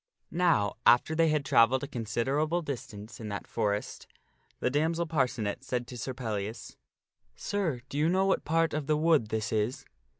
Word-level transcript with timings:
Now, 0.31 0.77
after 0.83 1.13
they 1.13 1.27
had 1.29 1.45
travelled 1.45 1.83
a 1.83 1.87
considerable 1.87 2.63
distance 2.63 3.19
in 3.19 3.29
that 3.29 3.45
forest, 3.45 4.07
the 4.59 4.71
damsel 4.71 5.05
Parcenet 5.05 5.63
said 5.63 5.85
to 5.85 5.95
Sir 5.95 6.15
Pellias," 6.15 6.75
Sir, 7.35 7.81
do 7.87 7.99
you 7.99 8.09
know 8.09 8.25
what 8.25 8.43
part 8.43 8.73
of 8.73 8.87
the 8.87 8.97
woods 8.97 9.29
this 9.29 9.51
is? 9.53 9.85